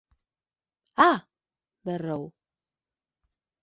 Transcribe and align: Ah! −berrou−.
Ah! 1.09 1.19
−berrou−. 1.85 2.27